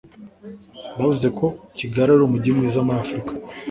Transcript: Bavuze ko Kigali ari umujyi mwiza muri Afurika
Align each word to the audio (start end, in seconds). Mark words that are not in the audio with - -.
Bavuze 0.97 1.27
ko 1.37 1.45
Kigali 1.77 2.09
ari 2.13 2.23
umujyi 2.25 2.49
mwiza 2.55 2.79
muri 2.85 2.97
Afurika 3.03 3.31